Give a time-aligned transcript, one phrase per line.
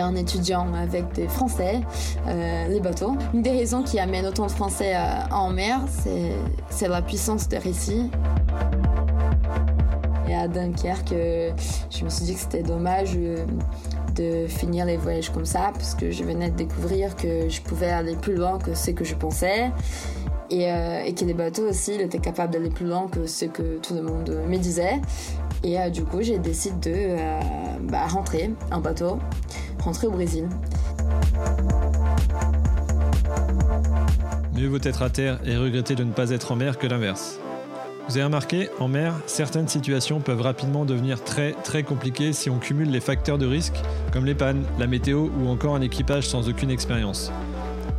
[0.00, 1.80] un étudiant avec des Français,
[2.26, 3.16] les bateaux.
[3.34, 4.94] Une des raisons qui amène autant de Français
[5.30, 5.80] en mer,
[6.70, 8.10] c'est la puissance des récits.
[10.28, 11.14] Et à Dunkerque,
[11.90, 13.16] je me suis dit que c'était dommage
[14.14, 17.90] de finir les voyages comme ça parce que je venais de découvrir que je pouvais
[17.90, 19.70] aller plus loin que ce que je pensais
[20.50, 23.94] et, euh, que les bateaux aussi étaient capables d'aller plus loin que ce que tout
[23.94, 25.00] le monde me disait.
[25.62, 27.40] Et euh, du coup, j'ai décidé de euh,
[27.82, 29.18] bah, rentrer en bateau,
[29.80, 30.48] rentrer au Brésil.
[34.54, 37.38] Mieux vaut être à terre et regretter de ne pas être en mer que l'inverse.
[38.08, 42.58] Vous avez remarqué, en mer, certaines situations peuvent rapidement devenir très très compliquées si on
[42.58, 43.80] cumule les facteurs de risque
[44.12, 47.30] comme les pannes, la météo ou encore un équipage sans aucune expérience.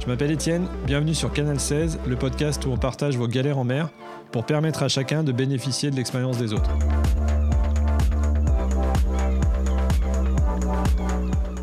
[0.02, 3.63] Je m'appelle Étienne, bienvenue sur Canal 16, le podcast où on partage vos galères en
[3.63, 3.89] mer
[4.31, 6.72] pour permettre à chacun de bénéficier de l'expérience des autres.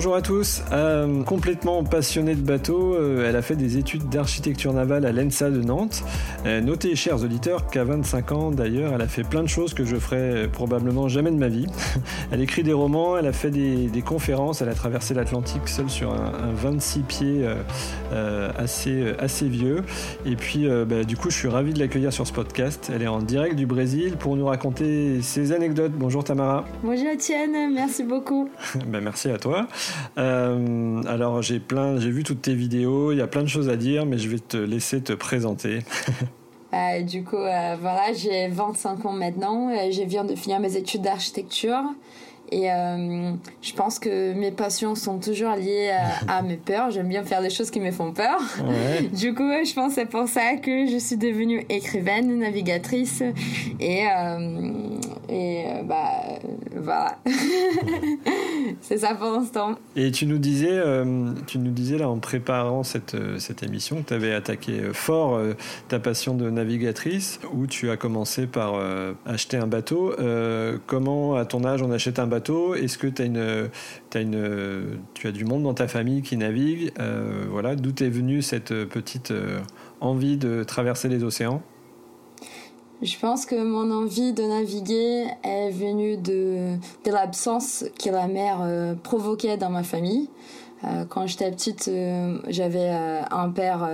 [0.00, 0.62] Bonjour à tous.
[0.72, 5.50] Euh, complètement passionnée de bateau, euh, elle a fait des études d'architecture navale à l'ENSA
[5.50, 6.02] de Nantes.
[6.46, 9.84] Euh, notez, chers auditeurs, qu'à 25 ans, d'ailleurs, elle a fait plein de choses que
[9.84, 11.66] je ferai probablement jamais de ma vie.
[12.32, 16.10] elle écrit des romans, elle a fait des, conférences, elle a traversé l'Atlantique seule sur
[16.12, 17.46] un, 26 pieds
[18.56, 19.82] assez, assez vieux.
[20.24, 22.90] Et puis, bah, du coup, je suis ravi de l'accueillir sur ce podcast.
[22.90, 25.92] Elle est en direct du Brésil pour nous raconter ses anecdotes.
[25.92, 26.64] Bonjour Tamara.
[26.82, 28.48] Bonjour Etienne, merci beaucoup.
[28.86, 29.68] ben, merci à toi.
[30.18, 33.68] Euh, alors j'ai plein, j'ai vu toutes tes vidéos, il y a plein de choses
[33.68, 35.80] à dire, mais je vais te laisser te présenter.
[36.72, 41.02] Euh, du coup, euh, voilà, j'ai 25 ans maintenant, je viens de finir mes études
[41.02, 41.82] d'architecture.
[42.52, 45.92] Et euh, je pense que mes passions sont toujours liées
[46.26, 46.90] à, mes peurs.
[46.90, 48.40] J'aime bien faire des choses qui me font peur.
[49.12, 53.22] Du coup, je pense que c'est pour ça que je suis devenue écrivaine, navigatrice.
[53.78, 54.60] Et, euh,
[55.28, 56.38] et euh, bah,
[56.76, 57.18] voilà.
[58.80, 59.76] c'est ça pour l'instant.
[59.96, 60.80] Et tu nous disais,
[61.46, 65.40] tu nous disais là en préparant cette, cette émission que tu avais attaqué fort
[65.88, 68.74] ta passion de navigatrice, où tu as commencé par
[69.26, 70.14] acheter un bateau.
[70.86, 75.32] comment, à ton âge, on achète un bateau est-ce que as as une, tu as
[75.32, 79.60] du monde dans ta famille qui navigue euh, Voilà, d'où est venue cette petite euh,
[80.00, 81.62] envie de traverser les océans?
[83.02, 88.58] Je pense que mon envie de naviguer est venue de, de l'absence que la mer
[88.60, 90.28] euh, provoquait dans ma famille.
[91.08, 91.90] quand j'étais petite,
[92.48, 92.88] j'avais
[93.30, 93.86] un père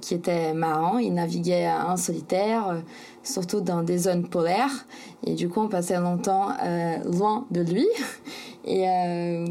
[0.00, 0.98] qui était marrant.
[0.98, 2.82] Il naviguait en solitaire
[3.22, 4.86] surtout dans des zones polaires.
[5.24, 7.88] Et du coup, on passait longtemps euh, loin de lui.
[8.64, 9.46] Et, euh,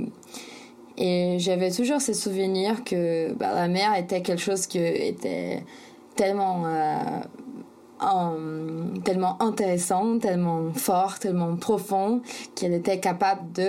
[1.38, 5.64] j'avais toujours ces souvenirs que bah, la mer était quelque chose qui était
[6.16, 7.22] tellement, euh,
[9.04, 12.22] tellement intéressant, tellement fort, tellement profond,
[12.56, 13.68] qu'elle était capable de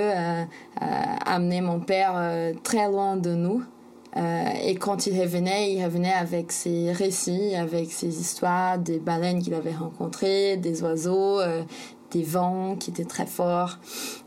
[1.25, 3.63] amener mon père très loin de nous.
[4.17, 9.43] Euh, et quand il revenait, il revenait avec ses récits, avec ses histoires des baleines
[9.43, 11.63] qu'il avait rencontrées, des oiseaux, euh,
[12.11, 13.79] des vents qui étaient très forts.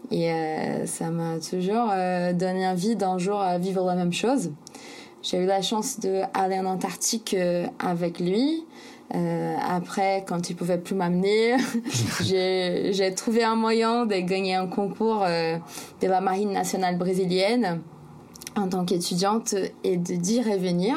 [0.09, 1.89] Et euh, ça m'a toujours
[2.33, 4.51] donné envie d'un jour à vivre la même chose.
[5.21, 7.35] J'ai eu la chance d'aller en Antarctique
[7.79, 8.63] avec lui.
[9.11, 11.57] après, quand il pouvait plus m'amener,
[12.21, 17.81] j'ai trouvé un moyen de gagner un concours de la Marine nationale brésilienne
[18.55, 20.95] en tant qu'étudiante et de d'y revenir.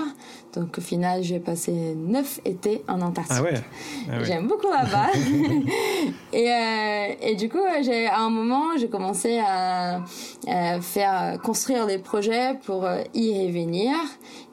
[0.54, 3.36] Donc au final, j'ai passé neuf étés en Antarctique.
[3.38, 3.62] Ah ouais,
[4.10, 5.08] ah J'aime beaucoup là-bas.
[6.32, 10.00] et, euh, et du coup, j'ai, à un moment, j'ai commencé à,
[10.80, 13.94] faire construire des projets pour euh, y revenir.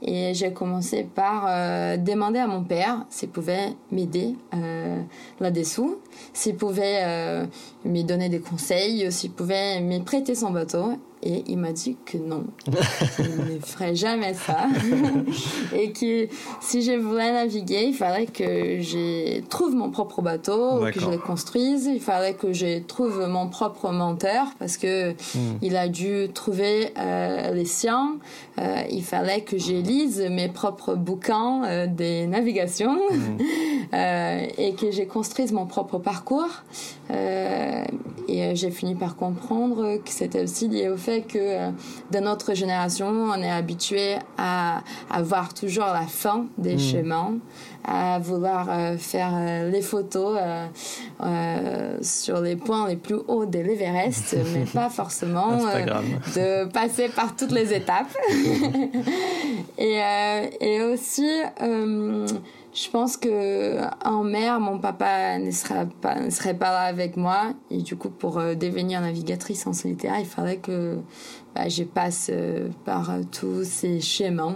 [0.01, 4.35] Et j'ai commencé par euh, demander à mon père s'il pouvait m'aider
[5.39, 5.97] là-dessous,
[6.33, 7.47] s'il pouvait
[7.83, 10.97] me donner des conseils, s'il pouvait me prêter son bateau.
[11.25, 12.45] Et il m'a dit que non,
[13.19, 14.67] il ne ferait jamais ça.
[15.75, 16.27] et que
[16.61, 21.17] si je voulais naviguer, il fallait que je trouve mon propre bateau, que je le
[21.17, 21.85] construise.
[21.87, 25.57] Il fallait que je trouve mon propre monteur parce que hmm.
[25.61, 28.17] il a dû trouver euh, les siens.
[28.59, 33.37] Euh, il fallait que je lise mes propres bouquins euh, des navigations hmm.
[34.57, 36.63] et que je construise mon propre parcours.
[37.09, 41.71] et j'ai fini par comprendre que c'était aussi lié au fait que euh,
[42.11, 46.79] dans notre génération, on est habitué à, à voir toujours la fin des hmm.
[46.79, 47.37] chemins,
[47.83, 50.39] à vouloir euh, faire euh, les photos
[52.01, 55.57] sur les points les plus hauts de l'Everest, mais pas forcément
[56.35, 58.15] de passer par toutes les étapes.
[59.77, 60.01] et,
[60.61, 61.29] et aussi,
[62.75, 67.15] je pense que en mer, mon papa ne serait pas, ne serait pas là avec
[67.17, 67.53] moi.
[67.71, 70.99] Et du coup, pour devenir navigatrice en solitaire, il fallait que
[71.55, 74.55] bah, je passe euh, par euh, tous ces chemins.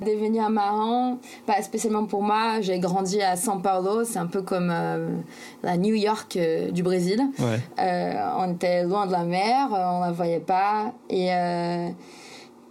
[0.00, 4.40] Devenir marin, pas bah, spécialement pour moi, j'ai grandi à São Paulo, c'est un peu
[4.40, 5.14] comme euh,
[5.62, 6.38] la New York
[6.72, 7.20] du Brésil.
[7.78, 11.28] on était loin de la mer, on la voyait pas, et,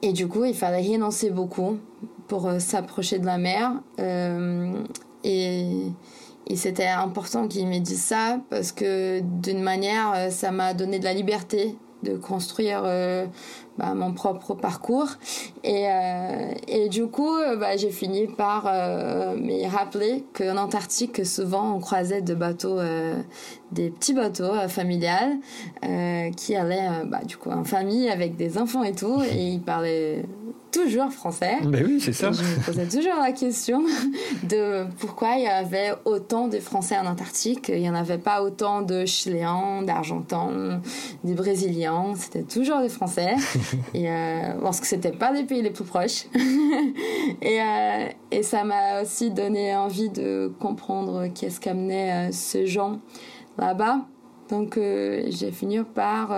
[0.01, 1.77] et du coup il fallait renoncer beaucoup
[2.31, 3.73] pour s'approcher de la mer.
[5.25, 5.65] et,
[6.47, 11.03] et c'était important qu'il m'ait dit ça parce que d'une manière, ça m'a donné de
[11.03, 13.25] la liberté de construire euh,
[13.77, 15.09] bah, mon propre parcours.
[15.63, 21.79] Et, euh, du coup, euh, bah, j'ai fini par me rappeler qu'en Antarctique, souvent, on
[21.79, 22.79] croisait de bateaux,
[23.71, 25.37] des petits bateaux familiales
[26.35, 29.21] qui allaient bah, du coup en famille avec des enfants et tout.
[29.21, 30.25] Et ils parlaient
[30.71, 31.57] toujours français.
[31.65, 32.31] Mais oui, c'est ça.
[32.31, 33.83] je me posais toujours la question
[34.43, 37.69] de pourquoi il y avait autant de Français en Antarctique.
[37.69, 40.81] Il n'y en avait pas autant de Chiléens, d'Argentins,
[41.23, 42.13] des Brésiliens.
[42.15, 43.35] C'était toujours des Français.
[43.93, 46.25] et euh, parce que c'était pas des pays les plus proches.
[47.41, 52.99] et, euh, et ça m'a aussi donné envie de comprendre qu'est-ce qu'amenait euh, ce gens
[53.57, 54.05] là-bas.
[54.51, 56.37] Donc euh, j'ai fini par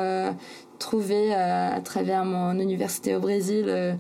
[0.79, 3.97] trouver à travers mon université au Brésil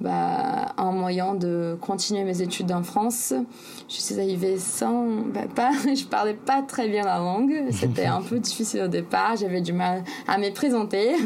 [0.00, 3.34] bah, un moyen de continuer mes études en France.
[3.88, 7.66] Je suis arrivée sans, bah, pas, je parlais pas très bien la langue.
[7.70, 9.36] C'était un peu difficile au départ.
[9.36, 11.16] J'avais du mal à me présenter.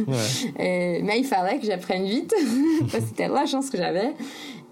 [0.58, 2.34] Et, mais il fallait que j'apprenne vite.
[2.88, 4.12] C'était la chance que j'avais.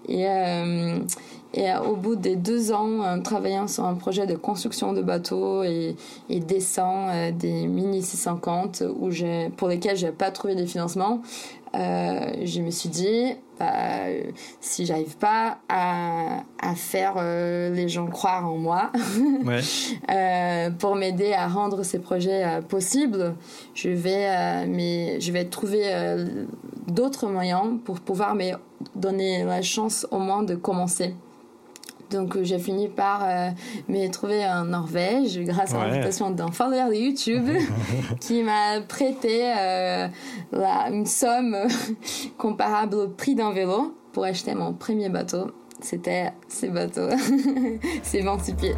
[0.09, 0.99] Et, euh,
[1.53, 5.63] et au bout des deux ans, euh, travaillant sur un projet de construction de bateaux
[5.63, 5.95] et,
[6.29, 9.09] et dessin euh, des Mini 650 où
[9.55, 11.21] pour lesquels je n'ai pas trouvé des financements,
[11.75, 14.05] euh, je me suis dit, bah,
[14.61, 18.91] si j'arrive pas à, à faire euh, les gens croire en moi
[20.11, 23.35] euh, pour m'aider à rendre ces projets euh, possibles,
[23.73, 25.83] je vais, mais, je vais trouver
[26.87, 28.51] d'autres moyens pour pouvoir me
[28.95, 31.15] donner la chance au moins de commencer.
[32.13, 33.49] Donc j'ai fini par euh,
[33.89, 37.49] me trouver en Norvège grâce à l'invitation d'un follower de YouTube
[38.19, 40.07] qui m'a prêté euh,
[40.91, 41.57] une somme
[42.37, 45.51] comparable au prix d'un vélo pour acheter mon premier bateau.
[45.81, 47.09] C'était ces bateaux,
[48.03, 48.75] ces 26 pieds.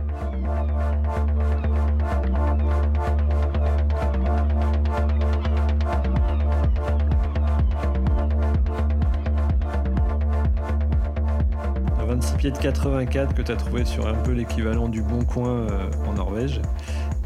[12.16, 15.50] 26 pieds de 84 que tu as trouvé sur un peu l'équivalent du Bon Coin
[15.50, 16.62] euh, en Norvège.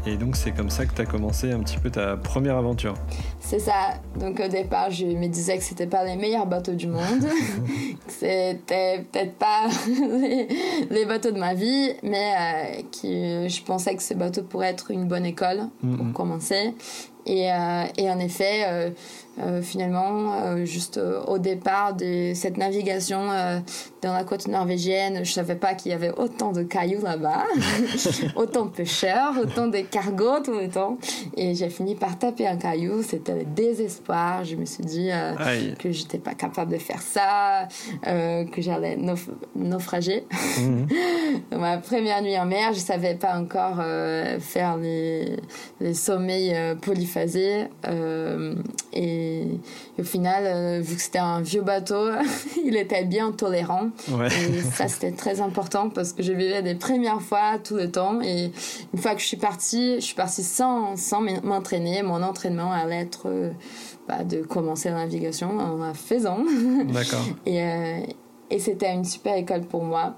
[0.04, 2.94] Et donc c'est comme ça que tu as commencé un petit peu ta première aventure.
[3.38, 4.00] C'est ça.
[4.18, 7.24] Donc au départ, je me disais que c'était pas les meilleurs bateaux du monde.
[8.08, 9.68] c'était peut-être pas
[10.90, 14.90] les, bateaux de ma vie, mais euh, qui, je pensais que ces bateaux pourraient être
[14.90, 16.74] une bonne école pour commencer.
[17.26, 18.90] Et, euh, et, en effet, euh,
[19.62, 23.20] finalement, euh, juste euh, au départ de cette navigation
[24.02, 27.44] dans la côte norvégienne, je savais pas qu'il y avait autant de cailloux là-bas,
[28.36, 30.98] autant de pêcheurs, autant de cargos tout le temps.
[31.36, 33.02] Et j'ai fini par taper un caillou.
[33.02, 34.44] C'était le désespoir.
[34.44, 35.10] Je me suis dit
[35.78, 37.68] que j'étais pas capable de faire ça,
[38.04, 38.98] que j'allais
[39.54, 40.24] naufrager.
[40.58, 40.86] Mhm.
[41.58, 43.82] ma première nuit en mer, je savais pas encore
[44.40, 45.36] faire les,
[45.80, 47.66] les sommeils polyphasés.
[48.92, 49.09] et,
[50.00, 52.08] au final, euh, vu que c'était un vieux bateau,
[52.64, 53.90] il était bien tolérant.
[54.08, 58.20] Et ça, c'était très important parce que je vivais des premières fois tout le temps.
[58.22, 58.50] Et
[58.92, 62.02] une fois que je suis partie, je suis partie sans, sans m'entraîner.
[62.02, 63.50] Mon entraînement allait être euh,
[64.08, 66.38] bah, de commencer la navigation en la faisant.
[66.86, 67.24] D'accord.
[67.46, 68.00] et, euh,
[68.50, 70.16] et c'était une super école pour moi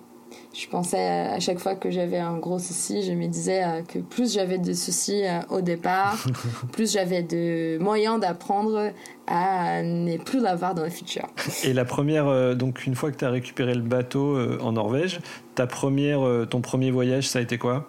[0.54, 4.34] je pensais à chaque fois que j'avais un gros souci, je me disais que plus
[4.34, 6.24] j'avais de soucis au départ,
[6.72, 8.90] plus j'avais de moyens d'apprendre
[9.26, 11.26] à ne plus l'avoir dans le futur.
[11.64, 15.20] Et la première, donc une fois que tu as récupéré le bateau en Norvège,
[15.54, 17.88] ta première, ton premier voyage, ça a été quoi?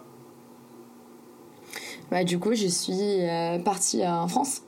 [2.10, 3.20] Bah, du coup, je suis
[3.64, 4.62] partie en France.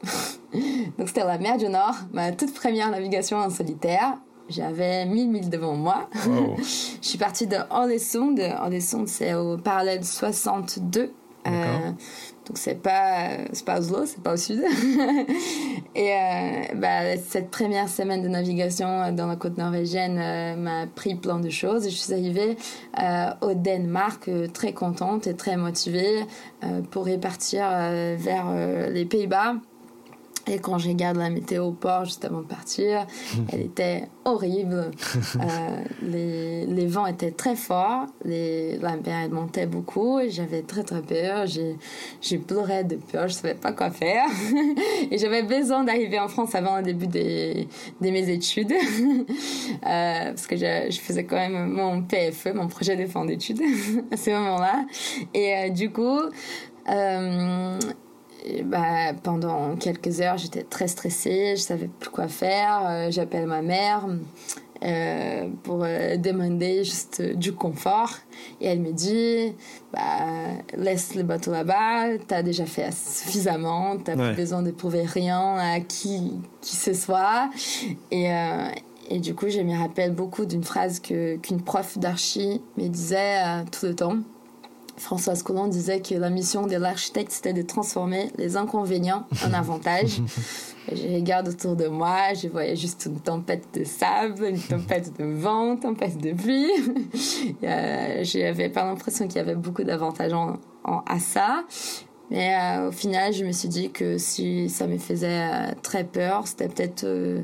[0.98, 4.14] Donc, c'était la mer du Nord, ma toute première navigation en solitaire.
[4.48, 6.08] J'avais 1000 milles devant moi.
[6.24, 6.62] je
[7.00, 8.40] suis partie de Orlesund.
[8.60, 11.12] Orlesund, c'est au parallèle 62.
[11.46, 11.90] Euh,
[12.46, 14.62] donc c'est pas c'est pas Oslo, c'est pas au sud.
[15.94, 21.14] et euh, bah, cette première semaine de navigation dans la côte norvégienne euh, m'a pris
[21.14, 21.84] plein de choses.
[21.84, 22.56] Je suis arrivée
[23.42, 26.24] au Danemark très contente et très motivée
[26.90, 27.64] pour repartir
[28.16, 29.56] vers les Pays-Bas.
[30.48, 33.06] Et quand je regarde la météo au port juste avant de partir,
[33.52, 34.90] elle était horrible.
[35.36, 40.82] Euh, les, les, vents étaient très forts, les, la mer montait beaucoup et j'avais très
[40.84, 41.46] très peur.
[41.46, 44.26] J'ai pleuré de peur, je savais pas quoi faire.
[45.10, 47.68] et j'avais besoin d'arriver en France avant le début des,
[48.00, 48.72] de mes études.
[48.72, 53.62] euh, parce que je, je, faisais quand même mon PFE, mon projet de fin d'études,
[54.12, 54.86] à ce moment-là.
[55.34, 56.20] Et euh, du coup,
[56.88, 57.78] euh,
[58.64, 62.82] bah, pendant quelques heures, j'étais très stressée, je savais plus quoi faire.
[62.86, 64.06] Euh, j'appelle ma mère
[64.84, 68.14] euh, pour euh, demander juste du confort.
[68.60, 69.52] Et elle me dit
[69.92, 70.00] bah,
[70.76, 75.80] laisse le bateau là-bas, t'as déjà fait suffisamment, t'as plus besoin de prouver rien à
[75.80, 77.50] qui, qui ce soit.
[78.10, 78.28] Et,
[79.08, 83.40] et du coup, je me rappelle beaucoup d'une phrase qu'une prof d'archi me disait
[83.72, 84.18] tout le temps.
[84.96, 90.20] Françoise Colomb disait que la mission de l'architecte, c'était de transformer les inconvénients en avantages.
[90.92, 95.24] je regarde autour de moi, je voyais juste une tempête de sable, une tempête de
[95.24, 96.70] vent, une tempête de pluie.
[97.62, 101.64] euh, J'avais pas l'impression qu'il y avait beaucoup d'avantages en, à ça.
[102.30, 106.04] Mais euh, au final, je me suis dit que si ça me faisait euh, très
[106.04, 107.42] peur, c'était peut-être euh,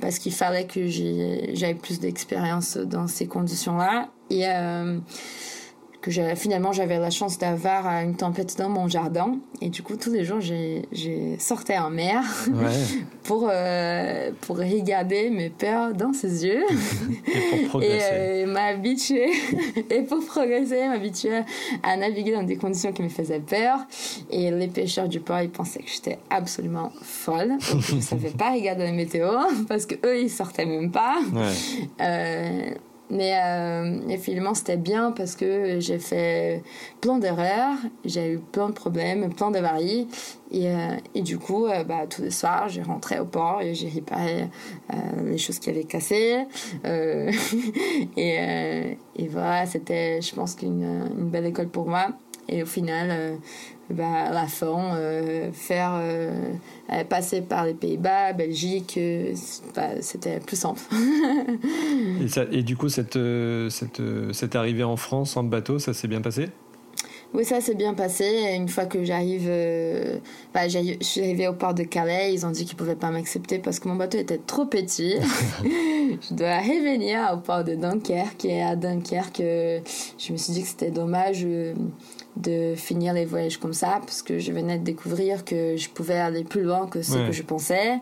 [0.00, 4.08] parce qu'il fallait que j'aille plus d'expérience dans ces conditions-là.
[4.30, 4.44] Et
[6.02, 9.36] que finalement j'avais la chance d'avoir une tempête dans mon jardin.
[9.60, 12.24] Et du coup tous les jours j'ai sortais en mer
[13.22, 16.64] pour euh, pour regarder mes peurs dans ses yeux.
[17.54, 17.96] Et pour progresser.
[17.96, 19.30] et euh, m'habituer
[19.90, 21.42] et pour progresser m'habituer
[21.82, 23.78] à naviguer dans des conditions qui me faisaient peur.
[24.30, 27.56] Et les pêcheurs du port ils pensaient que j'étais absolument folle.
[27.70, 29.28] Donc je ne savais pas regarder la météo
[29.68, 31.20] parce que eux ils sortaient même pas.
[32.00, 32.74] Euh,
[33.12, 36.62] mais euh, finalement, c'était bien parce que j'ai fait
[37.02, 37.76] plein d'erreurs,
[38.06, 40.08] j'ai eu plein de problèmes, plein d'avaries.
[40.50, 43.74] Et, euh, et du coup, euh, bah, tous les soirs, j'ai rentré au port et
[43.74, 44.48] j'ai réparé
[45.26, 46.46] les choses qui avaient cassé.
[48.16, 48.96] et,
[49.28, 52.08] voilà, c'était, je pense, qu'une une belle école pour moi.
[52.48, 53.38] Et au final,
[53.90, 54.96] bah, à la fin,
[55.52, 56.00] faire
[57.08, 58.98] passer par les Pays-Bas, Belgique,
[59.74, 60.80] bah, c'était plus simple.
[62.22, 63.18] et, ça, et, du coup, cette,
[63.70, 66.48] cette, cette arrivée en France en bateau, ça s'est bien passé?
[67.34, 68.54] Oui, ça s'est bien passé.
[68.54, 70.18] Une fois que j'arrive, euh,
[70.52, 73.58] bah, je suis arrivée au port de Calais, ils ont dit qu'ils pouvaient pas m'accepter
[73.58, 75.14] parce que mon bateau était trop petit.
[75.64, 80.68] je dois revenir au port de Dunkerque et à Dunkerque, je me suis dit que
[80.68, 81.74] c'était dommage euh,
[82.36, 86.18] de finir les voyages comme ça parce que je venais de découvrir que je pouvais
[86.18, 88.00] aller plus loin que ce que je pensais.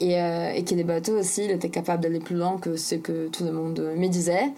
[0.00, 3.28] Et, euh, et, que les bateaux aussi étaient capables d'aller plus loin que ce que
[3.28, 4.52] tout le monde me disait.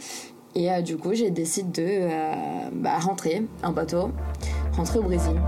[0.54, 2.34] Et euh, du coup, j'ai décidé de euh,
[2.72, 4.12] bah, rentrer en bateau,
[4.72, 5.34] rentrer au Brésil.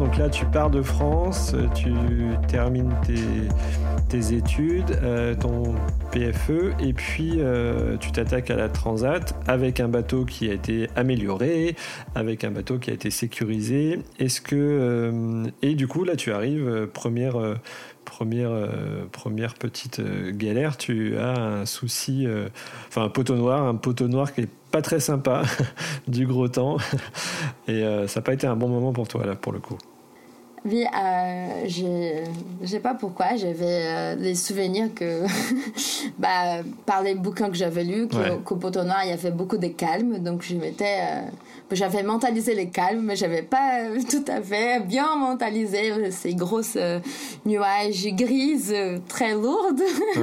[0.00, 1.92] Donc là, tu pars de France, tu
[2.48, 3.48] termines tes,
[4.10, 5.76] tes études, euh, ton
[6.10, 10.88] PFE, et puis euh, tu t'attaques à la Transat avec un bateau qui a été
[10.96, 11.76] amélioré,
[12.16, 14.00] avec un bateau qui a été sécurisé.
[14.18, 17.36] Est-ce que euh, et du coup là, tu arrives première
[18.04, 18.50] première
[19.12, 20.00] première petite
[20.36, 22.26] galère, tu as un souci,
[22.88, 25.42] enfin un poteau noir, un poteau noir qui est pas très sympa,
[26.08, 26.78] du gros temps,
[27.68, 29.78] et ça n'a pas été un bon moment pour toi là pour le coup.
[30.66, 35.22] Oui, euh, je sais pas pourquoi, j'avais euh, des souvenirs que,
[36.18, 38.08] bah, par les bouquins que j'avais lus,
[38.44, 41.22] qu'au Poteau Noir, il y avait beaucoup de calme, donc je m'étais, euh,
[41.72, 47.00] j'avais mentalisé les calmes, mais j'avais pas tout à fait bien mentalisé ces grosses euh,
[47.46, 48.76] nuages grises
[49.08, 49.82] très lourdes,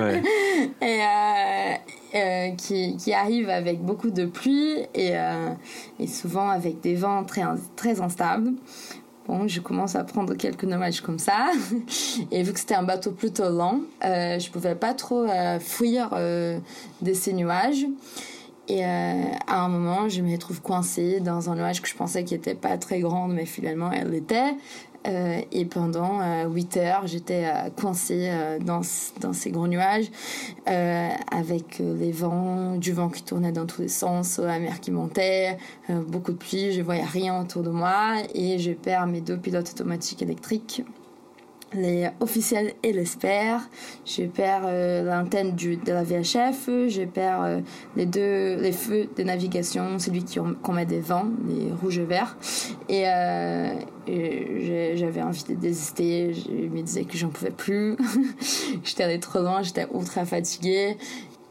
[0.83, 0.99] et
[2.57, 5.13] qui, qui arrivent avec beaucoup de pluie et,
[5.99, 7.43] et souvent avec des vents très,
[7.75, 8.53] très instables.
[9.27, 11.51] Bon, je commence à prendre quelques nuages comme ça.
[12.31, 16.09] Et vu que c'était un bateau plutôt lent, euh, je pouvais pas trop euh, fuir
[16.13, 16.59] euh,
[17.01, 17.85] de ces nuages.
[18.69, 22.25] Et euh, à un moment, je me retrouve coincée dans un nuage que je pensais
[22.25, 24.55] qui était pas très grand, mais finalement elle l'était.
[25.07, 28.81] Euh, et pendant euh, 8 heures, j'étais euh, coincée euh, dans,
[29.21, 30.11] dans ces gros nuages,
[30.67, 34.91] euh, avec les vents, du vent qui tournait dans tous les sens, la mer qui
[34.91, 35.57] montait,
[35.89, 39.69] beaucoup de pluie, je voyais rien autour de moi, et je perds mes deux pilotes
[39.69, 40.83] automatiques électriques
[41.73, 43.61] les officiels et les spares.
[44.05, 47.59] Je perds euh, l'antenne de la VHF, je perds euh,
[47.95, 50.23] les deux les feux de navigation, celui
[50.63, 52.37] qu'on met des vents, les rouges et verts.
[52.89, 53.73] Et, euh,
[54.07, 57.97] et j'avais envie de désister, je me disais que j'en pouvais plus.
[58.83, 60.97] j'étais allée trop loin, j'étais ultra fatiguée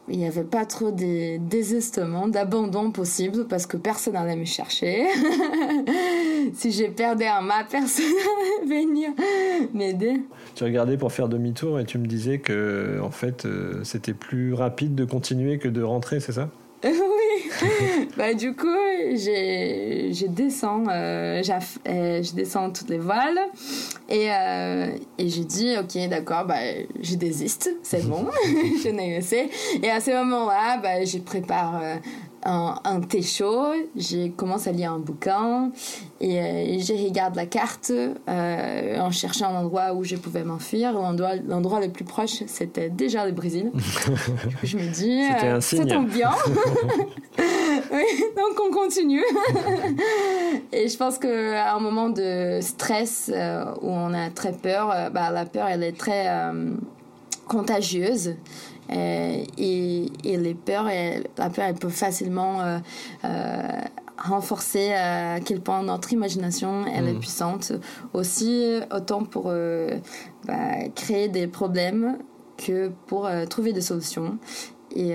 [0.09, 5.07] il n'y avait pas trop de désistement, d'abandon possible parce que personne n'allait me chercher.
[6.55, 8.05] si j'ai perdu un mât, personne
[8.69, 9.11] n'allait venir
[9.75, 10.23] m'aider.
[10.55, 14.55] Tu regardais pour faire demi-tour et tu me disais que en fait euh, c'était plus
[14.55, 16.51] rapide de continuer que de rentrer, c'est ça?
[16.93, 18.09] Oui.
[18.17, 21.43] bah, du coup, je descends, euh,
[21.89, 23.39] euh, je descends toutes les voiles
[24.09, 24.89] et, euh,
[25.19, 26.57] et j'ai dit, ok, d'accord, bah,
[27.01, 29.51] je désiste, c'est bon, je essayé.
[29.83, 31.81] Et à ce moment-là, bah, je prépare
[32.47, 35.71] un, un, thé chaud, je commence à lire un bouquin
[36.21, 40.93] et, euh, je regarde la carte euh, en cherchant un endroit où je pouvais m'enfuir.
[40.93, 43.73] L'endroit, le plus proche, c'était déjà le Brésil.
[44.63, 46.31] je me dis, euh, ça tombe bien.
[47.93, 49.25] oui, donc on continue.
[50.73, 55.11] et je pense qu'à un moment de stress euh, où on a très peur, euh,
[55.11, 56.27] bah, la peur, elle est très
[57.47, 58.35] contagieuse.
[58.91, 62.79] Euh, et, et, les peurs, elle, la peur, elle peut facilement euh,
[63.25, 63.81] euh,
[64.19, 67.09] renforcer à quel point notre imagination elle mmh.
[67.09, 67.73] est puissante.
[68.13, 69.53] Aussi, autant pour
[70.47, 72.19] bah, créer des problèmes
[72.57, 74.39] que pour trouver des solutions.
[74.95, 75.13] Et,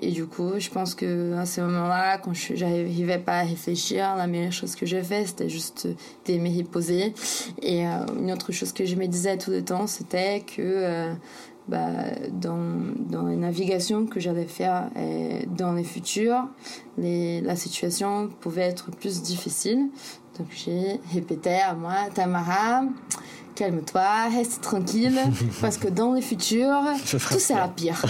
[0.00, 4.16] et, du coup, je pense que à ce moment-là, quand je n'arrivais pas à réfléchir,
[4.16, 5.86] la meilleure chose que j'ai fait, c'était juste
[6.26, 7.12] de me reposer.
[7.60, 11.12] Et une autre chose que je me disais tout le temps, c'était que
[11.68, 11.88] bah,
[12.32, 12.58] dans,
[13.10, 16.48] dans les navigations que j'allais faire et dans les futurs,
[16.96, 19.88] la situation pouvait être plus difficile.
[20.38, 22.84] Donc j'ai répété à moi, Tamara,
[23.58, 25.18] calme-toi, reste tranquille,
[25.60, 26.72] parce que dans le futur,
[27.10, 28.00] tout sera pire.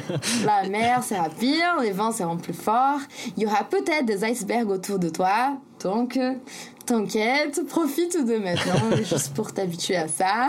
[0.44, 3.00] La mer sera pire, les vents seront plus forts,
[3.36, 6.18] il y aura peut-être des icebergs autour de toi, donc
[6.86, 10.48] t'inquiète, profite de maintenant, juste pour t'habituer à ça,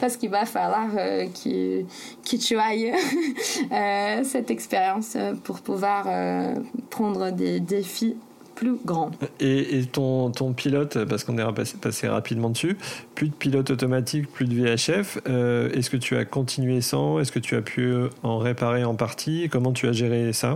[0.00, 2.94] parce qu'il va falloir euh, que, que tu ailles
[3.70, 6.54] euh, cette expérience pour pouvoir euh,
[6.90, 8.16] prendre des défis
[8.62, 9.10] plus grand.
[9.40, 12.76] Et, et ton, ton, pilote, parce qu'on est passé, passé, rapidement dessus,
[13.14, 17.18] plus de pilote automatique, plus de VHF, euh, est-ce que tu as continué sans?
[17.18, 19.48] Est-ce que tu as pu en réparer en partie?
[19.50, 20.54] Comment tu as géré ça?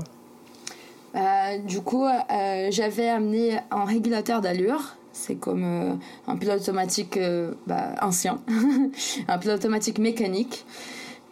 [1.16, 4.97] Euh, Du coup, euh, j'avais amené un régulateur d'allure.
[5.12, 5.95] C'est comme euh,
[6.29, 7.19] un pilote automatique
[7.66, 8.40] bah, ancien,
[9.29, 10.64] un pilote automatique mécanique.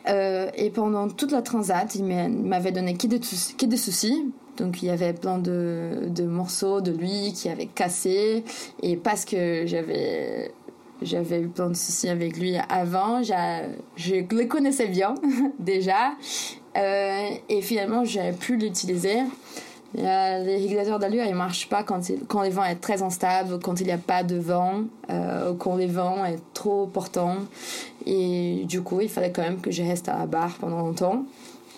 [0.06, 4.86] et pendant toute la transat, il m'avait donné qui de, qui de soucis donc il
[4.86, 8.44] y avait plein de, de morceaux de lui qui avaient cassé.
[8.82, 13.22] Et parce que j'avais eu plein de soucis avec lui avant.
[13.22, 15.14] Je le connaissais bien
[15.58, 16.14] déjà.
[16.76, 19.18] Euh, et finalement, j'avais pu l'utiliser.
[19.96, 23.86] Les régulateurs d'allure, ils marchent pas quand, quand les vents sont très instables, quand il
[23.86, 27.36] n'y a pas de vent, euh, quand les vents sont trop portants.
[28.04, 31.24] Et du coup, il fallait quand même que je reste à la barre pendant longtemps.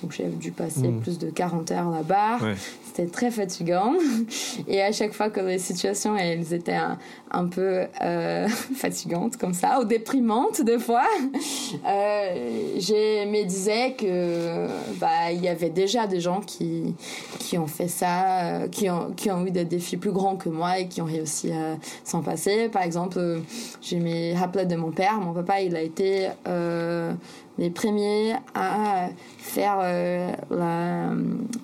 [0.02, 1.00] Donc j'ai dû passer mmh.
[1.00, 2.38] plus de 40 heures là-bas.
[2.42, 2.54] Ouais.
[2.84, 3.94] C'était très fatigant.
[4.68, 6.98] Et à chaque fois que les situations elles étaient un,
[7.30, 11.06] un peu euh, fatigantes comme ça, ou déprimantes des fois,
[11.86, 14.66] euh, je me disais que
[14.98, 16.94] bah il y avait déjà des gens qui
[17.38, 20.48] qui ont fait ça, euh, qui ont qui ont eu des défis plus grands que
[20.48, 22.68] moi et qui ont réussi à s'en passer.
[22.68, 23.40] Par exemple,
[23.82, 25.18] je me rappelais de mon père.
[25.20, 27.12] Mon papa, il a été euh,
[27.58, 30.32] les premiers à faire euh,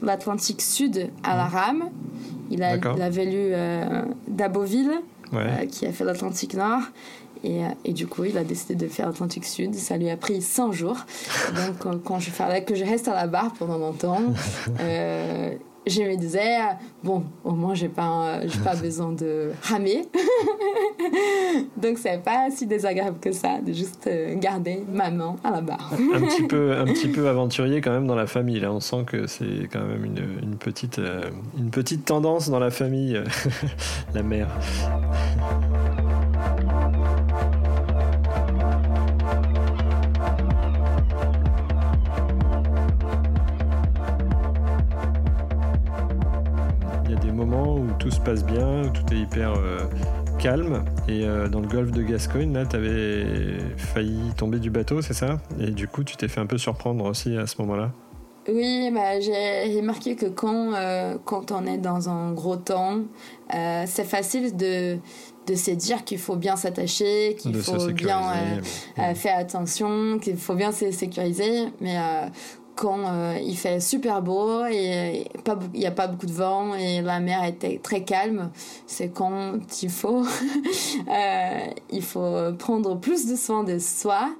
[0.03, 1.91] l'Atlantique la, Sud à la rame.
[2.51, 4.93] Il, a, il avait lu euh, Daboville,
[5.33, 5.39] ouais.
[5.39, 6.83] euh, qui a fait l'Atlantique Nord.
[7.45, 9.75] Et, et, du coup, il a décidé de faire l'Atlantique Sud.
[9.75, 10.99] Ça lui a pris 100 jours.
[11.83, 14.21] Donc, quand je fallait que je reste à la barre pendant longtemps,
[15.87, 16.59] je me disais
[17.03, 20.09] bon au moins j'ai pas j'ai pas besoin de ramer.
[21.77, 25.61] Donc c'est pas si désagréable que ça de juste euh, garder ma main à la
[25.61, 25.93] barre.
[26.15, 28.61] Un petit peu un petit peu aventurier quand même dans la famille.
[28.61, 32.61] Là on sent que c'est quand même une, une petite euh, une petite tendance dans
[32.61, 33.21] la famille
[34.15, 34.49] la mère
[48.03, 49.53] tout se passe bien, tout est hyper
[50.39, 50.85] calme.
[51.09, 55.39] Et dans le golfe de Gascogne, là, tu avais failli tomber du bateau, c'est ça?
[55.61, 57.93] Et du coup, tu t'es fait un peu surprendre aussi à ce moment-là?
[58.49, 60.73] Oui, bah, j'ai remarqué que quand,
[61.25, 63.03] quand on est dans un gros temps,
[63.51, 64.99] c'est facile de,
[65.47, 68.21] de se dire qu'il faut bien s'attacher, qu'il faut bien
[68.99, 71.69] euh, faire attention, qu'il faut bien se sécuriser.
[71.81, 72.27] Mais euh,
[72.75, 75.27] quand euh, il fait super beau et
[75.75, 78.51] il n'y a pas beaucoup de vent et la mer est très calme,
[78.87, 80.25] c'est quand il faut,
[81.91, 84.31] il faut prendre plus de soin de soi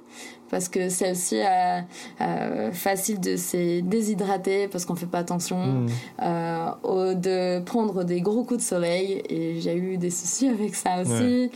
[0.53, 1.79] parce que c'est aussi euh,
[2.21, 5.87] euh, facile de se déshydrater parce qu'on fait pas attention, mmh.
[6.21, 11.01] euh, de prendre des gros coups de soleil et j'ai eu des soucis avec ça
[11.01, 11.49] aussi.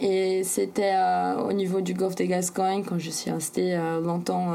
[0.00, 0.94] Et c'était
[1.46, 4.52] au niveau du golfe des Gascogne quand je suis restée longtemps,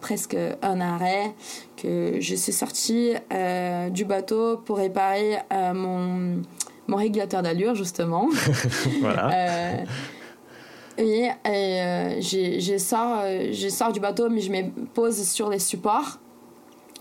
[0.00, 1.32] presque un arrêt,
[1.76, 3.12] que je suis sortie
[3.90, 5.38] du bateau pour réparer
[5.74, 6.42] mon
[6.88, 8.28] mon régulateur d'allure justement.
[9.00, 9.84] voilà.
[11.00, 15.48] Oui, et euh, je, sors, euh, je sors du bateau, mais je me pose sur
[15.48, 16.18] les supports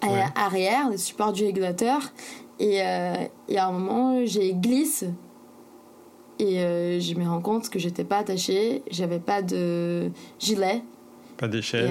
[0.06, 2.02] euh, arrière, les supports du régulateur.
[2.60, 2.78] Et,
[3.48, 5.06] et à un moment, j'ai glisse
[6.40, 10.82] et je me rends compte que j'étais pas attachée, j'avais pas de gilet.
[11.38, 11.90] Pas d'échelle.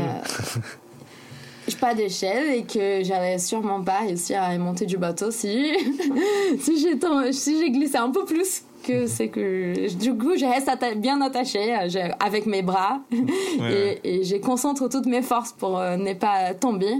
[1.80, 5.74] pas d'échelle et que j'allais sûrement pas réussir à monter du bateau si,
[6.60, 11.20] si j'ai si glissé un peu plus que c'est que du coup je reste bien
[11.20, 16.14] attachée euh, avec mes bras et, et, je concentre toutes mes forces pour euh, ne
[16.14, 16.92] pas tomber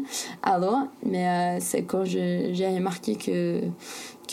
[0.42, 3.61] à l'eau mais euh, c'est quand j'ai remarqué que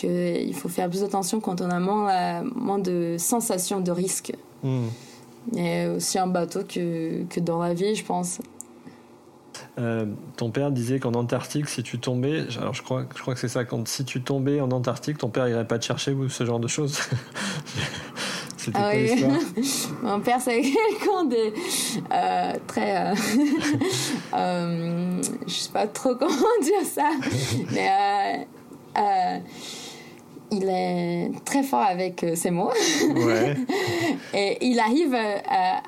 [0.00, 4.32] que il faut faire plus attention quand on a moins, moins de sensations de risque
[4.62, 4.86] hmm.
[5.56, 8.40] et aussi un bateau que, que dans la vie je pense
[9.78, 10.06] euh,
[10.36, 13.48] ton père disait qu'en Antarctique, si tu tombais, alors je crois, je crois que c'est
[13.48, 16.44] ça, quand si tu tombais en Antarctique, ton père irait pas te chercher ou ce
[16.44, 16.98] genre de choses.
[18.56, 19.24] C'était ah oui.
[20.02, 21.52] Mon père, c'est quelqu'un de
[22.12, 22.96] euh, très.
[22.96, 23.14] Euh,
[24.34, 27.10] euh, je sais pas trop comment dire ça,
[27.72, 28.48] mais
[30.56, 32.70] il est très fort avec euh, ses mots.
[34.34, 35.36] et il arrive euh,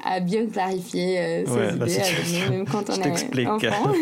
[0.05, 3.93] à, bien clarifier euh, ses idées même quand on est enfant.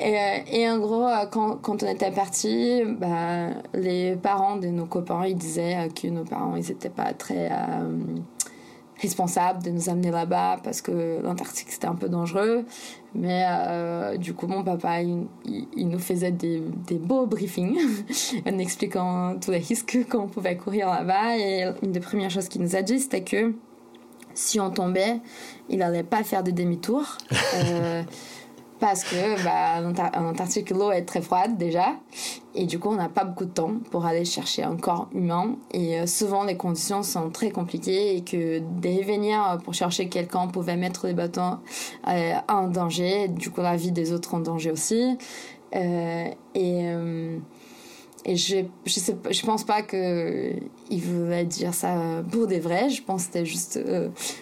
[0.00, 5.26] et, et, en gros, quand, quand on était parti, bah, les parents de nos copains,
[5.26, 7.50] ils disaient que nos parents, ils n'étaient pas très
[9.00, 12.64] responsable de nous amener là-bas parce que l'Antarctique c'était un peu dangereux.
[13.14, 15.26] Mais euh, du coup, mon papa, il,
[15.76, 17.78] nous faisait des, des, beaux briefings
[18.46, 21.38] en expliquant tous les risques qu'on pouvait courir là-bas.
[21.38, 23.54] Et une des premières choses qu'il nous a dit, c'était que
[24.34, 25.20] si on tombait,
[25.68, 27.04] il n'allait pas faire de demi-tour.
[27.54, 28.02] Euh,
[28.78, 29.82] parce que bah,
[30.16, 31.96] en Antarctique, l'eau est très froide déjà.
[32.60, 35.54] Et du coup, on n'a pas beaucoup de temps pour aller chercher un corps humain.
[35.72, 40.48] Et euh, souvent, les conditions sont très compliquées et que des venir pour chercher quelqu'un
[40.48, 41.40] pouvait mettre les bateaux
[42.08, 43.28] euh, en danger.
[43.28, 45.16] Du coup, la vie des autres en danger aussi.
[45.76, 46.24] Euh,
[46.56, 46.84] et,
[48.24, 52.90] et je, je, sais, je pense pas qu'il voulait dire ça pour des vrais.
[52.90, 53.78] Je pense que c'était juste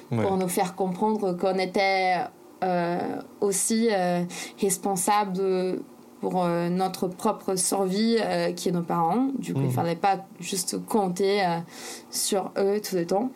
[0.08, 2.14] pour nous faire comprendre qu'on était
[2.64, 4.22] euh, aussi euh,
[4.62, 5.82] responsable
[6.28, 8.18] pour euh, notre propre survie
[8.56, 9.28] qui est nos parents.
[9.38, 9.74] Du coup, il ne mmh.
[9.74, 11.44] fallait pas juste compter
[12.10, 13.30] sur eux tout le temps.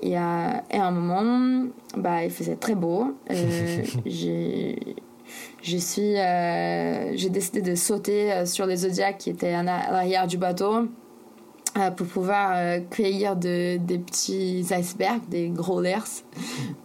[0.00, 3.16] Et, à un moment, bah, il faisait très beau.
[4.06, 4.96] j'ai
[5.60, 6.14] je suis
[7.18, 10.86] j'ai décidé de sauter sur les zodiacs qui étaient à l'arrière du bateau euh,
[11.96, 16.04] pour pouvoir euh, cueillir de, des petits icebergs, des gros lers,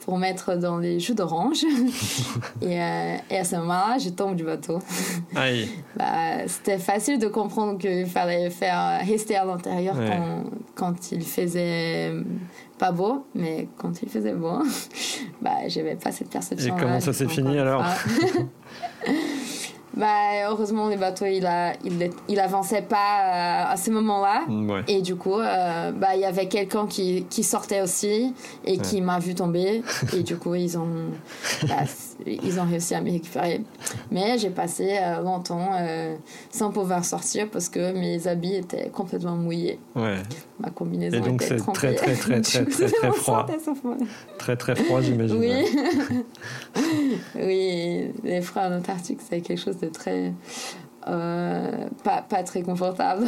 [0.02, 1.64] pour mettre dans les jus d'orange.
[2.62, 4.80] et, euh, et, à ce moment-là, je tombe du bateau.
[5.36, 5.70] Aïe.
[5.96, 10.44] bah, C'était facile de comprendre qu'il fallait faire rester à l'intérieur quand,
[10.76, 12.12] quand, il faisait
[12.78, 14.60] pas beau, mais quand il faisait beau,
[15.42, 16.76] bah, j'avais pas cette perception.
[16.76, 17.86] Et comment ça s'est fini alors
[19.96, 22.96] bah, heureusement, les bateaux, il, a, il, il avançait pas
[23.68, 24.46] euh, à ce moment-là.
[24.88, 28.34] Et du coup, euh, bah, il y avait quelqu'un qui, qui sortait aussi
[28.66, 29.84] et qui m'a vu tomber.
[30.16, 30.88] et du coup, ils ont,
[31.68, 31.84] bah,
[32.26, 33.62] ils ont réussi à me récupérer.
[34.12, 35.72] Mais j'ai passé euh, longtemps
[36.50, 39.80] sans pouvoir sortir parce que mes habits étaient complètement mouillés.
[39.96, 40.18] Ouais.
[40.60, 43.48] Ma combinaison et donc, c'est très, très, très, très, très, très, froid.
[44.38, 45.38] Très, très froid, j'imagine.
[45.38, 45.66] Oui.
[47.36, 50.34] oui, les froids en Antarctique, c'est quelque chose très
[51.08, 53.26] euh, pas, pas très confortable.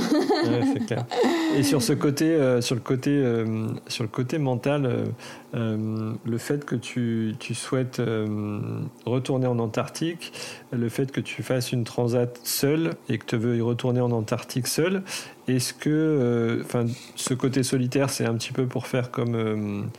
[1.57, 5.05] Et sur ce côté, euh, sur le côté, euh, sur le côté mental,
[5.53, 8.01] le fait que tu, tu souhaites
[9.05, 10.33] retourner en Antarctique,
[10.71, 14.11] le fait que tu fasses une transat seule et que tu veux y retourner en
[14.11, 15.03] Antarctique seule,
[15.47, 16.85] est-ce que, enfin,
[17.15, 19.89] ce côté solitaire, c'est un petit peu pour faire comme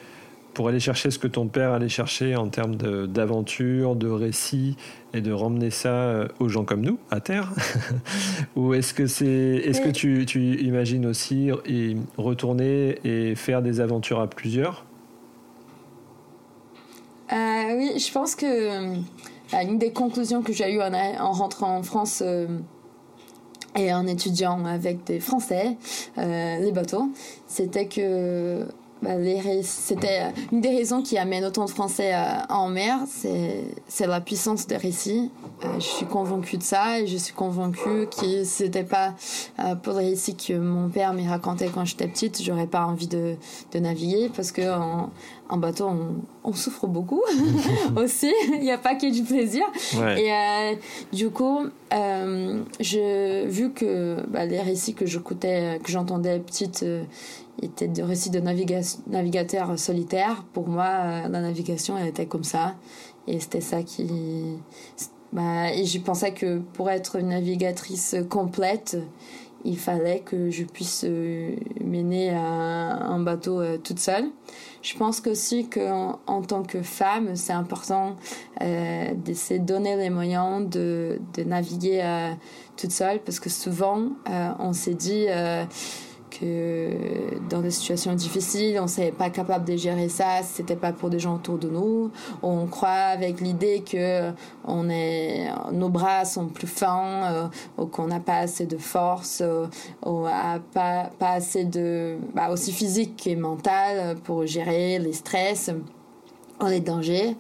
[0.55, 4.77] pour aller chercher ce que ton père allait chercher en termes d'aventure, de, récits
[5.13, 7.53] et de ramener ça euh, aux gens comme nous, à terre.
[8.57, 13.81] Ou est-ce que, c'est, est-ce que tu, tu, imagines aussi y retourner et faire des
[13.81, 14.85] aventures à plusieurs?
[17.33, 18.97] Euh, Oui, je pense que euh,
[19.53, 22.23] une des conclusions que j'ai eues en, en rentrant en France
[23.77, 25.77] et en étudiant avec des Français,
[26.17, 27.09] les bateaux,
[27.47, 28.65] c'était que
[29.03, 29.11] bah,
[29.63, 34.21] c'était euh, une des raisons qui amène autant de Français euh, en mer, c'est la
[34.21, 35.31] puissance des récits.
[35.63, 39.15] Euh, je suis convaincue de ça et je suis convaincue que si c'était pas
[39.83, 43.37] pour les récits que mon père me racontait quand j'étais petite, j'aurais pas envie de,
[43.73, 44.63] de, naviguer parce que
[45.51, 45.91] en, bateau,
[46.43, 47.23] on, souffre beaucoup
[47.97, 48.33] aussi.
[48.55, 49.65] Il n'y a pas que du plaisir.
[50.17, 50.79] Et
[51.13, 51.61] du coup,
[51.95, 56.85] je, vu que bah, les récits que j'écoutais, que j'entendais petite,
[57.63, 60.45] était de récits de navigateurs solitaires.
[60.53, 62.75] Pour moi, euh, la navigation, elle était comme ça.
[63.27, 64.59] Et c'était ça qui.
[65.33, 68.97] Bah, et je pensais que pour être une navigatrice complète,
[69.65, 74.27] il fallait que je puisse euh, mener un bateau euh, toute seule.
[74.85, 78.17] Je pense aussi qu'en en tant que femme, c'est important
[78.61, 82.05] de se donner les moyens de, de naviguer
[82.77, 84.11] toute seule parce que souvent,
[84.59, 85.27] on s'est dit
[86.39, 91.11] que dans des situations difficiles, on n'est pas capable de gérer ça c'était pas pour
[91.11, 92.11] des gens autour de nous.
[92.43, 94.31] On croit avec l'idée que
[94.65, 99.41] on est, nos bras sont plus fins, euh, ou qu'on n'a pas assez de force,
[99.43, 99.67] euh,
[100.05, 100.25] ou
[100.73, 105.71] pas, pas assez de, bah, aussi physique et mental pour gérer les stress
[106.63, 107.37] les dangers.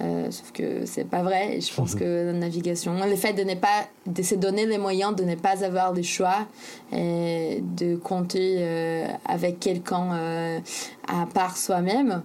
[0.00, 1.60] Euh, sauf que c'est pas vrai.
[1.60, 5.14] je pense que la navigation, le fait de ne pas, de se donner les moyens
[5.14, 6.46] de ne pas avoir le choix
[6.92, 10.58] et de compter euh, avec quelqu'un euh,
[11.06, 12.22] à part soi-même,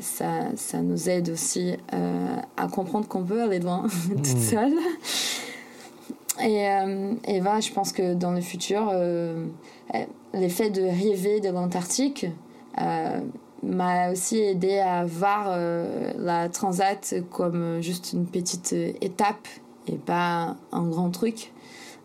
[0.00, 1.74] ça, ça nous aide aussi
[2.56, 4.42] à comprendre qu'on peut aller loin toute mhm.
[4.42, 4.74] seule.
[6.42, 6.66] Et,
[7.32, 8.92] et voilà, je pense que dans le futur,
[10.34, 12.26] l'effet de rêver de l'Antarctique,
[13.62, 19.48] m'a aussi aidé à voir euh, la transat comme juste une petite étape
[19.86, 21.52] et pas un grand truc.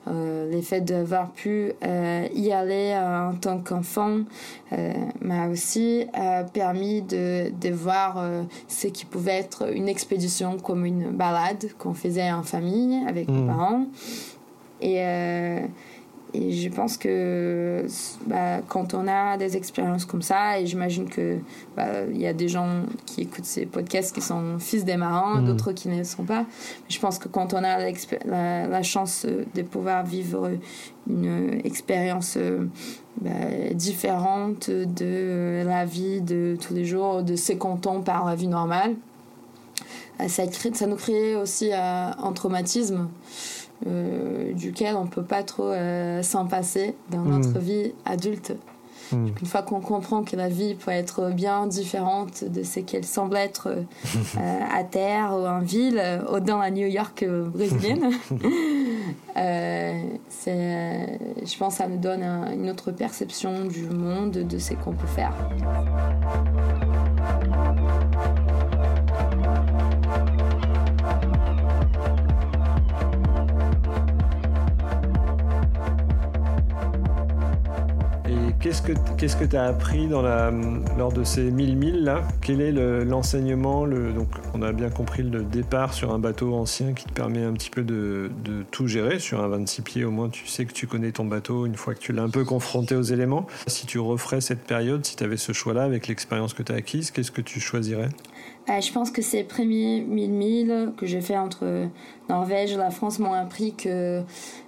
[0.07, 4.19] Euh, L'effet d'avoir pu euh, y aller en tant qu'enfant
[5.21, 6.05] m'a aussi
[6.53, 8.23] permis de, de voir
[8.67, 13.41] ce qui pouvait être une expédition comme une balade qu'on faisait en famille avec mes
[13.41, 13.47] mmh.
[13.47, 13.85] parents.
[14.79, 15.01] Et
[16.33, 17.85] et je pense que
[18.25, 21.37] bah, quand on a des expériences comme ça, et j'imagine que
[21.75, 25.41] bah, il y a des gens qui écoutent ces podcasts qui sont fils des marins,
[25.41, 25.45] mm.
[25.45, 26.45] d'autres qui ne le sont pas.
[26.89, 30.51] Je pense que quand on a la, la, chance de pouvoir vivre
[31.09, 32.37] une expérience
[33.21, 33.29] bah,
[33.73, 38.95] différente de la vie de tous les jours, de ses cantons par la vie normale,
[40.27, 43.07] ça, ça nous crée aussi euh, un traumatisme.
[43.85, 47.29] Euh, duquel on peut pas trop euh, s'en passer dans hmm.
[47.29, 48.55] notre vie adulte.
[49.11, 49.27] Hmm.
[49.39, 53.37] Une fois qu'on comprend que la vie peut être bien différente de ce qu'elle semble
[53.37, 53.83] être euh,
[54.73, 56.01] à terre ou en ville,
[56.33, 58.09] ou dans la New York brésilienne,
[59.35, 60.17] je
[61.57, 65.33] pense que ça nous donne une autre perception du monde, de ce qu'on peut faire.
[78.59, 80.51] Qu'est-ce que qu'est-ce que tu as appris dans la,
[80.97, 82.27] lors de ces 1000 milles là?
[82.41, 86.93] Quel est l'enseignement le, Donc, on a bien compris le départ sur un bateau ancien
[86.93, 89.19] qui te permet un petit peu de, de, tout gérer.
[89.19, 91.93] Sur un 26 pieds, au moins, tu sais que tu connais ton bateau une fois
[91.93, 93.45] que tu l'as un peu confronté aux éléments.
[93.67, 96.75] Si tu referais cette période, si tu avais ce choix-là avec l'expérience que tu as
[96.75, 98.09] acquise, qu'est-ce que tu choisirais?
[98.69, 101.87] Euh, je pense que ces premiers 1000 milles que j'ai fait entre
[102.27, 104.23] Norvège et la France m'ont appris que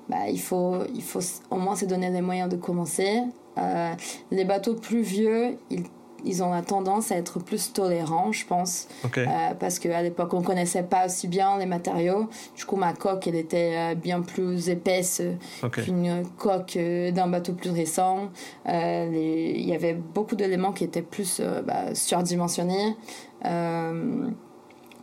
[0.09, 1.19] bah, il, faut, il faut
[1.51, 3.21] au moins se donner les moyens de commencer,
[3.59, 3.93] euh,
[4.31, 5.83] les bateaux plus vieux, ils,
[6.25, 8.87] ils, ont la tendance à être plus tolérants, je pense.
[9.17, 9.25] Euh,
[9.59, 12.27] parce qu'à l'époque, on connaissait pas aussi bien les matériaux.
[12.55, 15.21] Du coup, ma coque, elle était euh, bien plus épaisse
[15.71, 18.29] qu'une coque d'un bateau plus récent.
[18.67, 22.95] Il y avait beaucoup d'éléments qui étaient plus bah, surdimensionnés.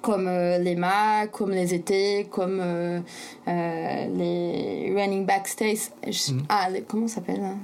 [0.07, 2.62] Comme les mâts, comme les étés, comme
[3.47, 5.90] les running back stays.
[6.31, 6.42] Hmm.
[6.49, 7.59] Ah, comment ça s'appelle hein?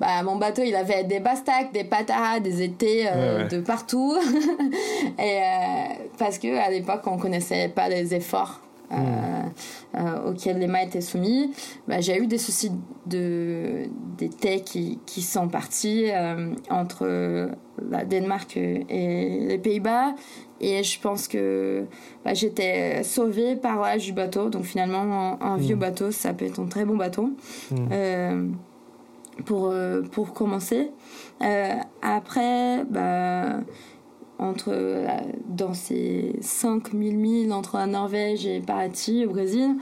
[0.00, 3.04] Bah, mon bateau, il avait des bastacs, des pataras, des étés
[3.50, 4.16] de partout.
[5.18, 5.40] et
[6.18, 8.60] parce que à l'époque, on connaissait pas les efforts
[8.92, 9.42] euh,
[9.94, 11.52] euh, auxquels les mâts étaient soumis,
[11.88, 12.72] bah, j'ai eu des soucis
[13.06, 13.84] de
[14.18, 17.50] d'été qui, qui sont partis euh, entre
[17.90, 20.14] la Danemark et les Pays-Bas.
[20.60, 21.84] Et je pense que
[22.24, 24.48] bah, j'étais sauvée par l'âge du bateau.
[24.48, 25.80] Donc finalement, un, vieux hmm.
[25.80, 27.30] bateau, ça peut être un très bon bateau.
[27.70, 28.52] Hmm.
[29.46, 29.72] pour,
[30.12, 30.90] pour commencer.
[32.02, 33.60] après, bah,
[34.42, 35.06] entre, euh,
[35.46, 39.76] dans ces 5000 milles entre la Norvège et Paraty au Brésil.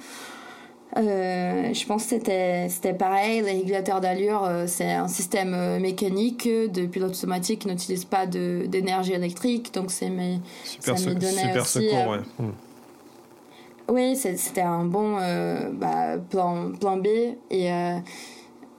[0.96, 3.42] Euh, je pense que c'était, c'était pareil.
[3.42, 8.64] Les régulateurs d'allure, euh, c'est un système mécanique de pilote automatique qui n'utilise pas de,
[8.66, 9.72] d'énergie électrique.
[9.72, 12.46] Donc, c'est mes, super, ça me donnait super aussi, secours, ouais.
[13.88, 15.16] Oui, c'était un bon
[15.72, 17.06] bah, plan, plan B.
[17.50, 17.70] Et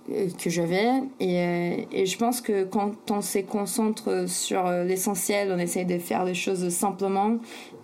[0.07, 0.89] que j'avais.
[1.19, 5.97] Et, euh, et, je pense que quand on se concentre sur l'essentiel, on essaye de
[5.97, 7.37] faire les choses simplement.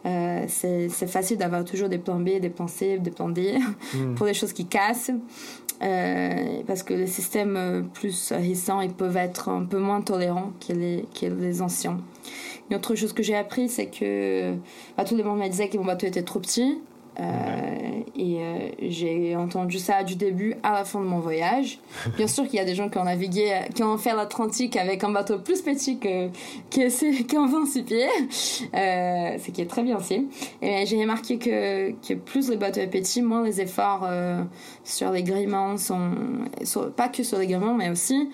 [0.06, 3.58] Euh, c'est facile d'avoir toujours des plans B, des plans C, des plans D
[3.94, 4.16] hmm.
[4.16, 5.12] pour les choses qui cassent.
[5.84, 10.74] Euh, parce que les systèmes plus récents ils peuvent être un peu moins tolérants que
[10.74, 12.00] les, que les anciens.
[12.70, 14.56] Une autre chose que j'ai appris, c'est que
[14.98, 16.82] bah, tout le monde me disait que mon bateau était trop petit.
[17.20, 21.80] Euh, et euh, j'ai entendu ça du début à la fin de mon voyage.
[22.18, 25.04] Bien sûr qu'il y a des gens qui ont navigué, qui ont fait l'Atlantique avec
[25.04, 26.28] un bateau plus petit que,
[27.24, 28.08] qu'un 26 pieds,
[28.74, 30.28] euh, ce qui est très bien aussi.
[30.62, 34.08] Et j'ai remarqué que, que plus le bateau est petit, moins les efforts
[34.84, 36.12] sur les gréements sont,
[36.96, 38.30] pas que sur les gréements, mais aussi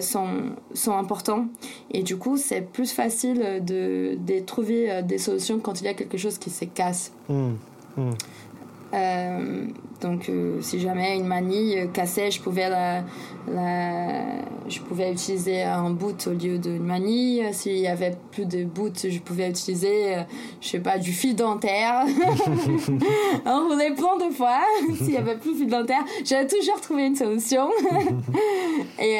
[0.00, 1.46] sont, sont importants.
[1.90, 5.94] Et du coup, c'est plus facile de, de trouver des solutions quand il y a
[5.94, 7.12] quelque chose qui se casse.
[8.94, 9.66] Euh,
[10.00, 13.02] donc, euh, si jamais une manille cassait, je pouvais, la,
[14.68, 17.44] je pouvais utiliser un boot au lieu d'une manille.
[17.52, 20.22] S'il y avait plus de boot, je pouvais utiliser, euh,
[20.60, 22.06] je sais pas, du fil dentaire.
[23.46, 24.60] Enrouler plein de fois.
[24.96, 27.68] S'il y avait plus de fil dentaire, j'avais toujours trouvé une solution.
[28.98, 29.18] et,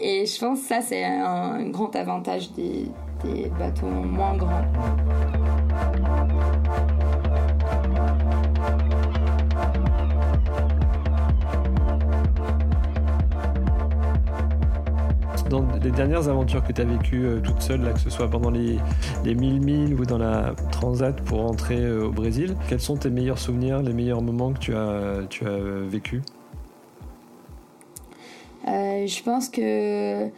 [0.00, 2.86] et je pense que ça, c'est un grand avantage des,
[3.24, 4.62] des bateaux moins grands.
[15.82, 18.50] Les dernières aventures que tu as vécues euh, toute seule, là, que ce soit pendant
[18.50, 18.78] les,
[19.24, 23.10] les 1000 milles ou dans la transat pour rentrer euh, au Brésil, quels sont tes
[23.10, 26.22] meilleurs souvenirs, les meilleurs moments que tu as, tu as vécu
[28.68, 30.28] euh, Je pense que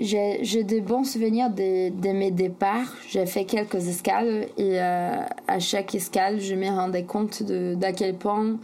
[0.00, 2.94] j'ai des bons souvenirs de, de mes départs.
[3.08, 8.14] J'ai fait quelques escales et euh, à chaque escale, je me rendais compte d'à quel
[8.14, 8.56] point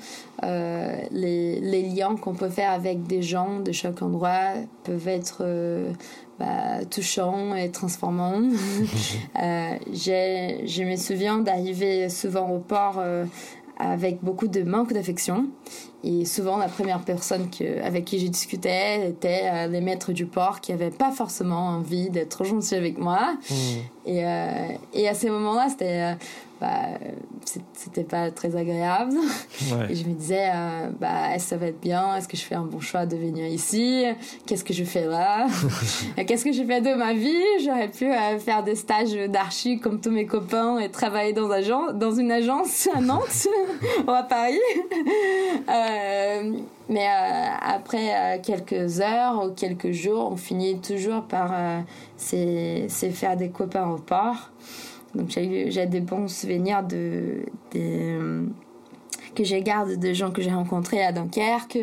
[0.44, 4.52] euh, les, les, liens qu'on peut faire avec des gens de chaque endroit
[4.84, 5.92] peuvent être euh,
[6.38, 8.42] bah, touchants et transformants.
[9.34, 13.02] je me souviens d'arriver souvent au port
[13.78, 15.46] avec beaucoup de manque d'affection.
[16.04, 20.26] Et souvent, la première personne que, avec qui j'ai discuté était euh, les maîtres du
[20.26, 23.34] port qui n'avaient pas forcément envie d'être gentils avec moi.
[23.50, 23.54] Mmh.
[24.06, 26.14] Et, euh, et, à ces moments-là, c'était euh,
[26.60, 26.98] bah,
[27.74, 29.14] c'était pas très agréable.
[29.90, 32.16] Et je me disais, euh, bah, est-ce que ça va être bien?
[32.16, 34.04] Est-ce que je fais un bon choix de venir ici?
[34.46, 35.46] Qu'est-ce que je fais là?
[36.26, 37.42] Qu'est-ce que je fais de ma vie?
[37.62, 41.92] J'aurais pu euh, faire des stages d'archi comme tous mes copains et travailler dans, agent,
[41.92, 43.48] dans une agence à Nantes
[44.06, 44.58] ou à Paris.
[45.68, 46.52] Euh,
[46.88, 47.06] mais
[47.60, 51.52] après quelques heures ou quelques jours, on finit toujours par
[52.16, 54.50] c'est faire des copains au port.
[55.14, 57.44] Donc j'ai des bons souvenirs de,
[59.36, 61.78] que je garde de gens que j'ai rencontrés à Dunkerque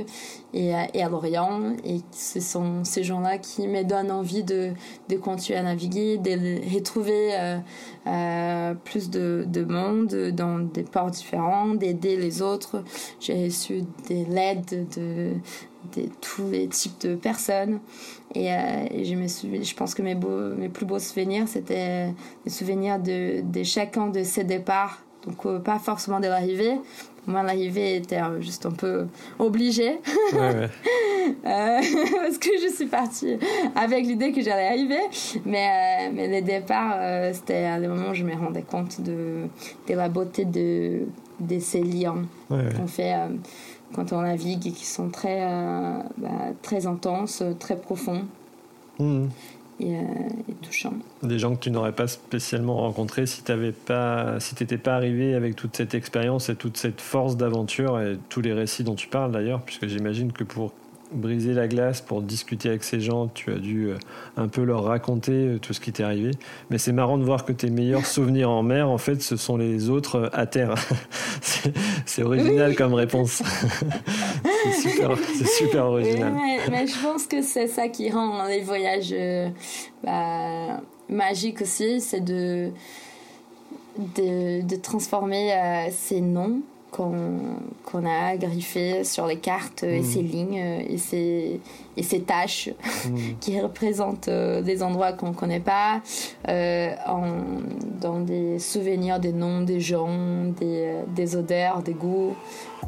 [0.54, 1.76] et à, Lorient.
[1.86, 4.74] Et ce sont ces gens-là qui me donnent envie de,
[5.22, 7.58] continuer à naviguer, de retrouver euh,
[8.08, 12.84] euh, plus de, de, monde dans des ports différents, d'aider les autres.
[13.20, 15.34] J'ai reçu des lettres de,
[16.22, 17.80] tous les types de personnes.
[18.34, 19.28] Et, euh, je, me
[19.64, 22.14] je pense que mes, beaux, mes plus beaux souvenirs, c'était
[22.46, 25.04] les souvenirs de, de chacun de ces départs.
[25.26, 26.78] Donc, pas forcément de l'arrivée.
[27.26, 29.08] Moi, l'arrivée était juste un peu
[29.40, 30.00] obligée.
[30.34, 30.70] Ouais,
[31.44, 33.38] parce que je suis partie
[33.76, 35.02] avec l'idée que j'allais arriver.
[35.46, 36.98] Mais, mais les départs,
[37.34, 39.48] c'était les moments où je me rendais compte de,
[39.88, 41.04] de la beauté de,
[41.40, 43.16] de ces liens qu'on fait
[43.94, 46.30] quand on navigue et qui sont très, euh, bah,
[46.62, 48.26] très intenses, très profonds.
[49.00, 49.26] Mmh.
[49.80, 49.96] Et,
[50.62, 50.94] touchant.
[51.22, 53.52] Des gens que tu n'aurais pas spécialement rencontrés si tu
[53.86, 58.42] pas, si pas arrivé avec toute cette expérience et toute cette force d'aventure et tous
[58.42, 60.72] les récits dont tu parles d'ailleurs, puisque j'imagine que pour
[61.14, 63.98] briser la glace pour discuter avec ces gens, tu as dû euh,
[64.38, 66.32] un peu leur raconter euh, tout ce qui t'est arrivé.
[66.70, 69.58] Mais c'est marrant de voir que tes meilleurs souvenirs en mer, en fait, ce sont
[69.58, 70.76] les autres euh, à terre.
[72.06, 73.44] c'est original comme réponse.
[74.72, 76.34] c'est super, original.
[76.70, 79.14] mais, je pense que c'est ça qui rend les voyages
[80.04, 82.72] bah, magiques aussi, c'est de,
[83.98, 86.62] de, transformer ces noms
[86.94, 90.28] qu'on a griffé sur les cartes et ces mm.
[90.28, 91.60] lignes et ces,
[91.98, 92.70] et ces tâches
[93.10, 93.18] mm.
[93.40, 96.02] qui représentent euh, des endroits qu'on ne connaît pas,
[96.48, 97.24] euh, en,
[98.00, 102.36] dans des souvenirs des noms des gens, des, euh, des odeurs, des goûts.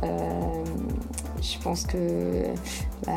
[0.04, 1.98] je pense que
[3.06, 3.14] bah,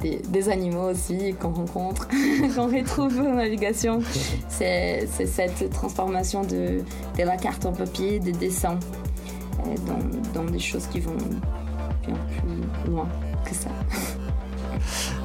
[0.00, 2.08] des, des, animaux aussi qu'on rencontre,
[2.54, 4.00] qu'on retrouve en navigation,
[4.48, 6.82] c'est cette transformation de,
[7.18, 8.78] de la carte en papier, des dessins
[10.34, 11.16] dans, des choses qui vont
[12.06, 12.16] bien
[12.82, 13.08] plus loin
[13.44, 13.70] que ça.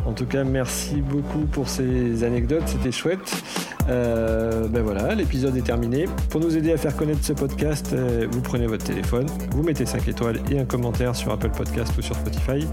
[0.06, 3.44] En tout cas, merci beaucoup pour ces anecdotes, c'était chouette.
[3.90, 6.06] Euh, ben voilà, l'épisode est terminé.
[6.30, 9.86] Pour nous aider à faire connaître ce podcast, euh, vous prenez votre téléphone, vous mettez
[9.86, 12.68] 5 étoiles et un commentaire sur Apple Podcast ou sur Spotify.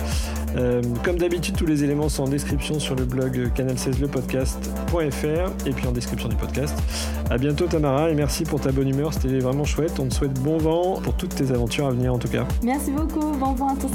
[0.57, 5.87] Euh, comme d'habitude, tous les éléments sont en description sur le blog canal16lepodcast.fr et puis
[5.87, 6.77] en description du podcast.
[7.31, 9.99] À bientôt Tamara et merci pour ta bonne humeur, c'était vraiment chouette.
[9.99, 12.47] On te souhaite bon vent pour toutes tes aventures à venir en tout cas.
[12.63, 13.91] Merci beaucoup, bon vent à tous.